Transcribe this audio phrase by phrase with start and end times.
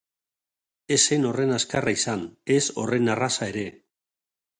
[0.95, 2.23] Ez zen horren azkarra izan,
[2.55, 3.67] ez horren erraza ere.